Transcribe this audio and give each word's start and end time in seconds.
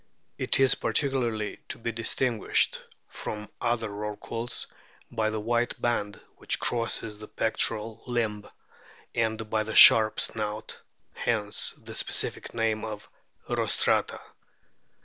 It 0.39 0.59
is 0.59 0.73
particularly 0.73 1.57
to 1.67 1.77
be 1.77 1.91
distinguished 1.91 2.81
from 3.07 3.49
other 3.61 3.87
Rorquals 3.87 4.65
by 5.11 5.29
the 5.29 5.39
white 5.39 5.79
band 5.79 6.19
which 6.37 6.59
crosses 6.59 7.19
the 7.19 7.27
pectoral 7.27 8.01
limb, 8.07 8.47
and 9.13 9.47
by 9.47 9.61
the 9.61 9.75
sharp 9.75 10.19
snout 10.19 10.81
hence 11.13 11.75
the 11.77 11.93
specific 11.93 12.51
name 12.55 12.83
of 12.83 13.07
"rostrata." 13.47 14.19